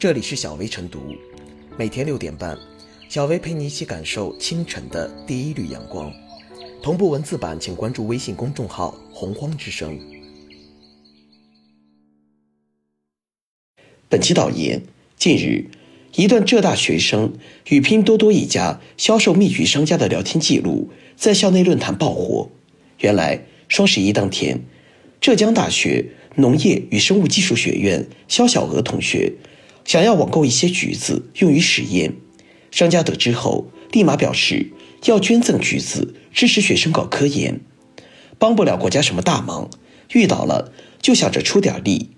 [0.00, 1.14] 这里是小薇晨读，
[1.76, 2.56] 每天六点半，
[3.10, 6.10] 小薇陪你一起感受清晨的第一缕阳光。
[6.82, 10.00] 同步文字版，请关注微信公众号“洪荒之声”。
[14.08, 14.80] 本期导言：
[15.18, 15.66] 近日，
[16.14, 17.34] 一段浙大学生
[17.68, 22.48] 与拼多多一家销售蜜橘商家的聊天记录在校内论坛爆火。
[23.00, 24.62] 原来，双十一当天，
[25.20, 26.06] 浙江大学
[26.36, 29.34] 农业与生物技术学院肖小娥同学
[29.84, 32.14] 想要网购一些橘子用于实验，
[32.70, 34.70] 商家得知后立马表示
[35.04, 37.60] 要捐赠橘子支持学生搞科研，
[38.38, 39.68] 帮不了国家什么大忙，
[40.12, 42.10] 遇到了就想着出点力。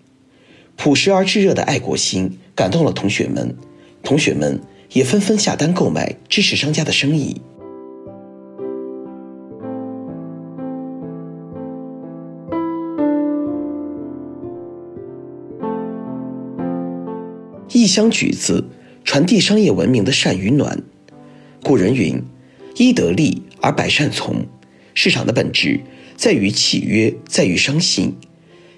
[0.76, 3.56] 朴实而炙热的爱国心感动了同学们，
[4.02, 4.60] 同学们
[4.92, 7.40] 也纷纷下单购买，支持商家的生意。
[17.82, 18.64] 一箱橘子，
[19.02, 20.84] 传递商业文明的善与暖。
[21.64, 22.22] 古人云
[22.78, 24.46] ：“一得利而百善从。”
[24.94, 25.80] 市场的本质
[26.14, 28.14] 在于契约，在于商信。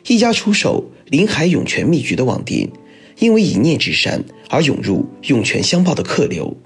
[0.06, 2.70] 一家出售临海涌泉蜜橘的网店，
[3.18, 6.56] 因为一念之善而涌入涌泉相报的客流，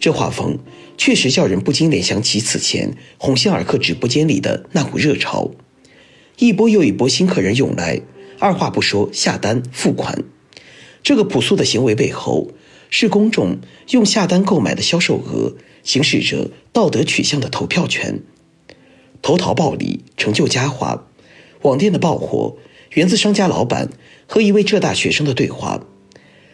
[0.00, 0.58] 这画风
[0.96, 5.50] 确实叫人不禁联想起此前鸿星尔克直播间里的那股热潮。
[6.38, 8.00] 一波又一波新客人涌来，
[8.38, 10.24] 二话不说下单付款。
[11.02, 12.48] 这个朴素的行为背后，
[12.90, 13.58] 是公众
[13.90, 18.20] 用下单购买的销售额行使着道德取向的投票权。
[19.20, 21.06] 投桃报李，成就佳话。
[21.62, 22.56] 网店的爆火。
[22.94, 23.88] 源自商家老板
[24.26, 25.86] 和一位浙大学生的对话。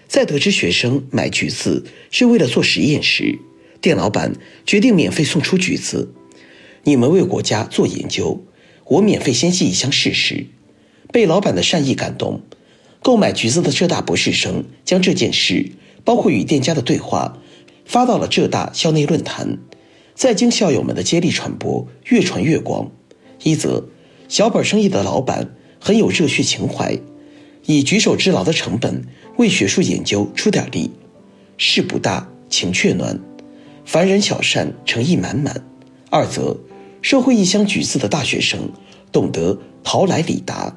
[0.07, 3.41] 在得知学生买橘子是为了做实验时，
[3.81, 6.15] 店老板决定免费送出橘子。
[6.85, 8.45] 你们为国家做研究，
[8.85, 10.47] 我免费先寄一箱试试。
[11.13, 12.43] 被老板的善意感动，
[13.09, 15.73] 购买橘子的浙大博士生将这件事，
[16.05, 17.39] 包括与店家的对话，
[17.87, 19.61] 发到了浙大校内论坛。
[20.15, 22.91] 再经校友们的接力传播，越传越广。
[23.43, 23.87] 一则，
[24.29, 25.55] 小本生意的老板。
[25.81, 26.99] 很有热血情怀，
[27.65, 29.03] 以举手之劳的成本
[29.39, 30.91] 为学术研究出点力，
[31.57, 33.19] 事不大，情却暖，
[33.87, 35.65] 凡人小善，诚意满满。
[36.11, 36.59] 二则，
[37.01, 38.71] 社会一箱橘子的大学生
[39.11, 40.77] 懂得淘来李达，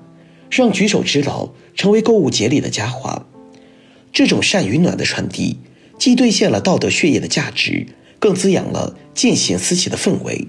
[0.52, 3.26] 让举手之劳成为购物节里的佳话。
[4.14, 5.58] 这种善与暖的传递，
[5.98, 7.88] 既兑现了道德血液的价值，
[8.20, 10.48] 更滋养了见贤思齐的氛围。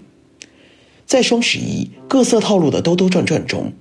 [1.06, 3.72] 在双十一各色套路的兜兜转转中。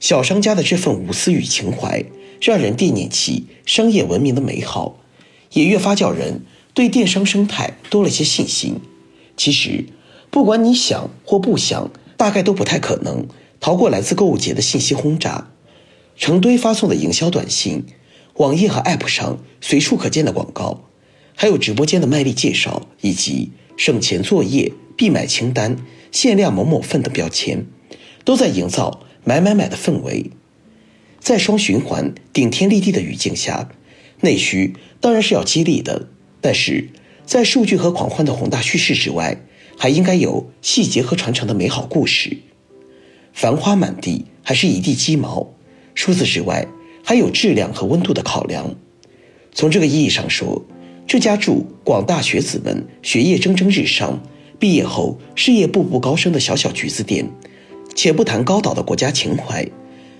[0.00, 2.04] 小商家的这份无私与情怀，
[2.40, 4.98] 让人惦念起商业文明的美好，
[5.52, 6.40] 也越发叫人
[6.74, 8.80] 对电商生态多了些信心。
[9.36, 9.84] 其实，
[10.28, 13.28] 不管你想或不想，大概都不太可能
[13.60, 15.51] 逃过来自购物节的信息轰炸，
[16.16, 17.84] 成堆发送的营销短信，
[18.34, 20.84] 网页和 App 上随处可见的广告，
[21.34, 25.76] 还有直播间的卖力介绍，以及省钱作业必买清单、
[26.10, 27.66] 限量某某份的标签，
[28.24, 29.06] 都在营造。
[29.24, 30.32] 买买买的氛围，
[31.20, 33.68] 在双循环顶天立地的语境下，
[34.22, 36.08] 内需当然是要激励的。
[36.40, 36.88] 但是
[37.24, 39.40] 在数据和狂欢的宏大叙事之外，
[39.78, 42.38] 还应该有细节和传承的美好故事。
[43.32, 45.54] 繁花满地还是一地鸡毛？
[46.02, 46.66] 除此之外，
[47.04, 48.74] 还有质量和温度的考量。
[49.52, 50.60] 从这个意义上说，
[51.06, 54.20] 这家祝广大学子们学业蒸蒸日上，
[54.58, 57.30] 毕业后事业步步高升的小小橘子店。
[57.94, 59.64] 且不谈高岛的国家情怀，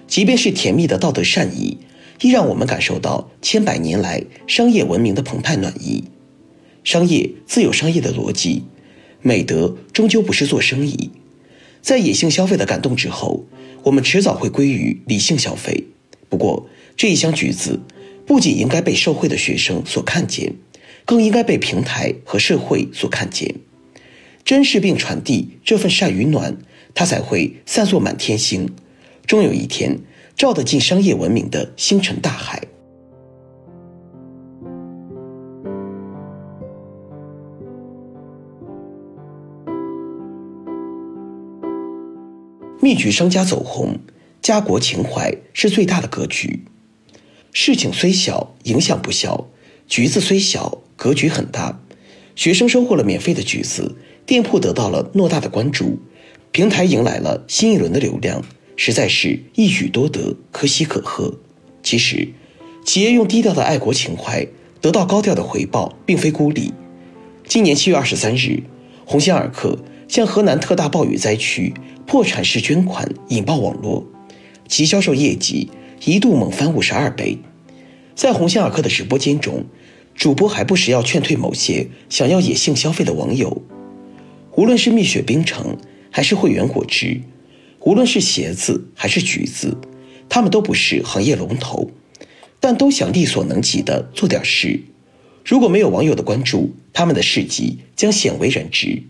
[0.07, 1.79] 即便是甜蜜的道德善意，
[2.21, 6.05] 亦让我们感受到千百年来商业文明的澎湃暖意。
[6.85, 8.63] 商业自有商业的逻辑，
[9.21, 11.11] 美德终究不是做生意。
[11.81, 13.45] 在野性消费的感动之后，
[13.85, 15.85] 我们迟早会归于理性消费。
[16.29, 17.81] 不过，这一箱橘子
[18.27, 20.55] 不仅应该被社会的学生所看见，
[21.05, 23.57] 更应该被平台和社会所看见，
[24.45, 26.59] 珍视并传递这份善与暖。
[26.95, 28.69] 它才会散作满天星，
[29.27, 29.99] 终有一天
[30.37, 32.65] 照得进商业文明的星辰大海。
[42.85, 44.01] 蜜橘商家走红，
[44.41, 46.65] 家国情怀是最大的格局。
[47.53, 49.47] 事情虽小，影响不小；
[49.87, 51.81] 橘子虽小，格局很大。
[52.35, 53.95] 学生收获了免费的橘子，
[54.27, 56.01] 店铺得到了偌大的关注。
[56.51, 58.43] 平台迎来了新一轮的流量，
[58.75, 61.39] 实在是一举多得，可喜可贺。
[61.85, 62.31] 其实，
[62.85, 64.45] 企业用低调的爱国情怀
[64.81, 66.75] 得到高调的回报，并非孤立。
[67.47, 68.65] 今年七月二十三日，
[69.05, 69.79] 鸿星尔克
[70.13, 71.73] 向河南特大暴雨灾区
[72.07, 74.07] 破产式捐款引爆网络，
[74.69, 75.71] 其销售业绩
[76.05, 77.39] 一度猛翻五十二倍。
[78.15, 79.65] 在鸿星尔克的直播间中，
[80.15, 83.63] 主播还不时要劝退某些想要野性消费的网友。
[84.55, 85.79] 无论是蜜雪冰城，
[86.11, 87.23] 还是汇源果汁，
[87.81, 89.79] 无论是鞋子还是橘子，
[90.29, 91.91] 他们都不是行业龙头，
[92.61, 94.83] 但都想力所能及的做点事。
[95.43, 99.05] 如果没有网友的关注，他们的事迹将鲜为人知。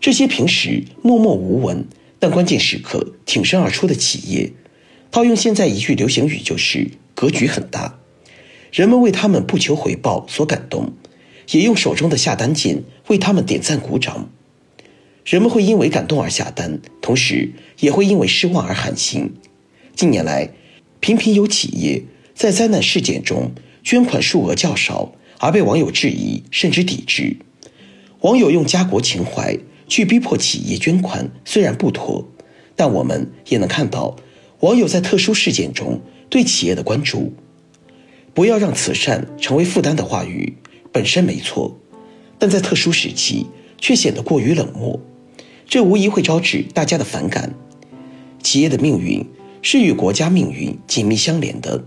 [0.00, 1.86] 这些平时默默无闻，
[2.18, 4.52] 但关键时刻挺身而出的企业，
[5.10, 7.98] 套用现在一句流行语，就是格局很大。
[8.70, 10.92] 人们为他们不求回报所感动，
[11.50, 14.30] 也用手中的下单键为他们点赞鼓掌。
[15.24, 19.34] 人们会因为感动而下单，同时也会因为失望而寒心。
[19.96, 20.52] 近年来，
[21.00, 22.04] 频频有企业
[22.34, 23.52] 在灾难事件中
[23.82, 27.38] 捐款数额较少，而被网友质疑甚至抵制。
[28.20, 32.28] 网友用家国情怀去逼迫企业捐款，虽然不妥，
[32.76, 34.14] 但我们也能看到
[34.60, 37.32] 网友在特殊事件中对企业的关注。
[38.34, 40.58] 不要让慈善成为负担的话语
[40.92, 41.76] 本身没错，
[42.38, 43.46] 但在特殊时期
[43.78, 45.00] 却显得过于冷漠，
[45.66, 47.54] 这无疑会招致大家的反感。
[48.40, 49.26] 企业的命运
[49.62, 51.84] 是与国家命运紧密相连的，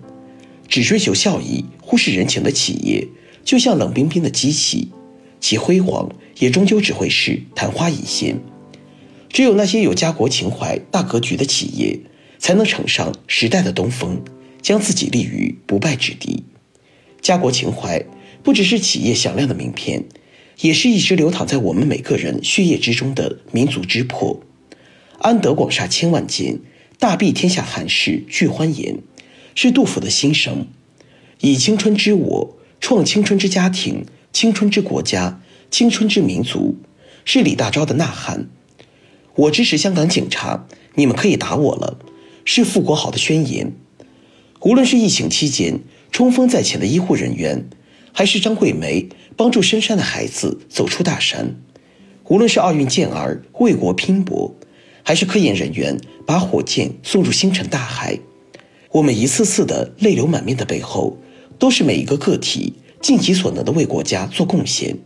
[0.68, 3.08] 只追求效益、忽视人情的企业，
[3.46, 4.90] 就像冷冰冰的机器，
[5.40, 6.10] 其辉煌
[6.42, 8.40] 也终究只会是昙花一现。
[9.30, 12.00] 只有那些有家国情怀、大格局的企业，
[12.40, 14.22] 才能乘上时代的东风。
[14.62, 16.44] 将自己立于不败之地，
[17.20, 18.06] 家国情怀
[18.44, 20.04] 不只是企业响亮的名片，
[20.60, 24.40] 也是一直流淌在我们每个人血液之中的民族之魄。
[25.18, 26.60] 安得广厦千万间，
[27.00, 29.00] 大庇天下寒士俱欢颜，
[29.56, 30.68] 是杜甫的心声。
[31.40, 35.42] 以青春之我创青春之家庭，青春之国家，
[35.72, 36.76] 青春之民族，
[37.24, 38.50] 是李大钊的呐喊。
[39.36, 41.98] 我支持香港警察，你们可以打我了，
[42.44, 43.72] 是傅国豪的宣言。
[44.60, 45.80] 无论是疫情期间
[46.12, 47.70] 冲锋在前的医护人员，
[48.12, 49.08] 还是张桂梅
[49.38, 51.56] 帮助深山的孩子走出大山；
[52.26, 54.54] 无论是奥运健儿为国拼搏，
[55.04, 55.98] 还是科研人员
[56.28, 58.20] 把火箭送入星辰大海，
[58.92, 61.18] 我们一次次的泪流满面的背后，
[61.58, 64.98] 都是每一个个体尽己所能的为国家做贡献。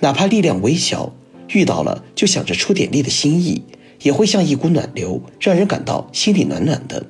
[0.00, 1.12] 哪怕力量微小，
[1.48, 3.62] 遇到了就想着出点力的心意，
[4.02, 7.06] 也会像一股暖流，让人感到心里暖暖的。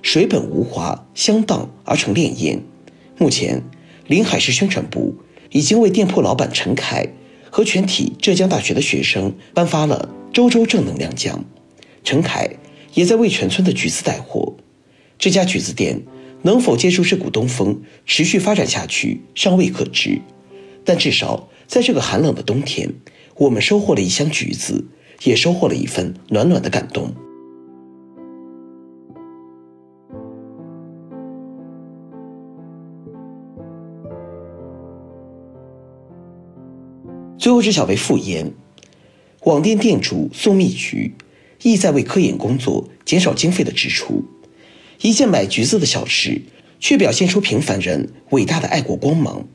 [0.00, 2.60] 水本无华，相当而成潋滟。
[3.18, 3.62] 目前，
[4.06, 5.16] 临海市宣传部
[5.50, 7.06] 已经为店铺老板陈凯
[7.50, 11.44] 和全体浙江大学的学生颁发了“周周正能量奖”。
[12.04, 12.48] 陈凯
[12.94, 14.54] 也在为全村的橘子带货。
[15.18, 16.00] 这家橘子店
[16.42, 20.22] 能否借助这股东风，持续发展下去，尚未可知。
[20.84, 22.94] 但至少在这个寒冷的冬天，
[23.36, 24.86] 我们收获了一箱橘子，
[25.22, 27.14] 也收获了一份暖暖的感动。
[37.36, 38.50] 最后是小薇复言，
[39.44, 41.14] 网店店主宋蜜橘
[41.62, 44.24] 意在为科研工作减少经费的支出，
[45.02, 46.40] 一件买橘子的小事，
[46.80, 49.46] 却表现出平凡人伟大的爱国光芒。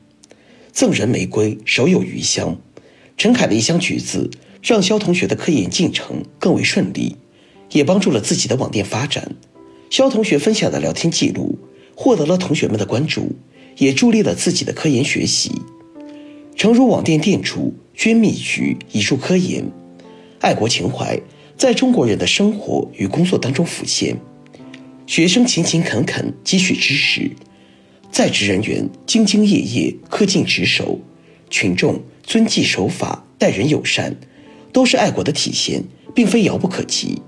[0.74, 2.58] 赠人玫瑰，手有余香。
[3.16, 4.28] 陈凯的一箱橘子，
[4.60, 7.14] 让肖同学的科研进程更为顺利，
[7.70, 9.36] 也帮助了自己的网店发展。
[9.88, 11.56] 肖同学分享的聊天记录，
[11.94, 13.36] 获得了同学们的关注，
[13.78, 15.52] 也助力了自己的科研学习。
[16.56, 19.64] 诚如网店店主捐蜜橘以助科研，
[20.40, 21.16] 爱国情怀
[21.56, 24.16] 在中国人的生活与工作当中浮现。
[25.06, 27.30] 学生勤勤恳恳积蓄知识，
[28.14, 31.00] 在职人员兢兢业业恪尽职守，
[31.50, 34.16] 群众遵纪守法待人友善，
[34.72, 35.82] 都是爱国的体现，
[36.14, 37.20] 并非遥不可及。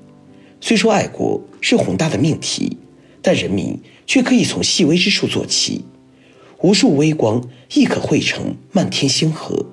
[0.61, 2.77] 虽说爱国是宏大的命题，
[3.21, 3.77] 但人民
[4.07, 5.85] 却可以从细微之处做起。
[6.61, 7.43] 无数微光
[7.75, 9.67] 亦可汇成漫天星河。